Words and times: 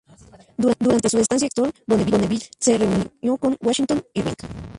Durante 0.79 1.09
su 1.09 1.19
estancia 1.19 1.47
con 1.55 1.67
Astor, 1.67 1.83
Bonneville 1.85 2.49
se 2.57 2.75
reunió 2.75 3.37
con 3.37 3.55
Washington 3.61 4.03
Irving. 4.15 4.33